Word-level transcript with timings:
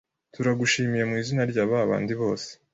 turagushimiye 0.33 1.03
mu 1.09 1.15
izina 1.21 1.43
rya 1.51 1.63
bandi 1.89 2.13
bose 2.21 2.49